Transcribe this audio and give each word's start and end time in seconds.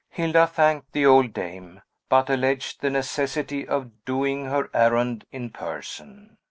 Hilda 0.09 0.47
thanked 0.47 0.93
the 0.93 1.05
old 1.05 1.31
dame, 1.31 1.83
but 2.09 2.27
alleged 2.27 2.81
the 2.81 2.89
necessity 2.89 3.67
of 3.67 4.03
doing 4.03 4.45
her 4.45 4.67
errand 4.73 5.25
in 5.31 5.51
person. 5.51 6.39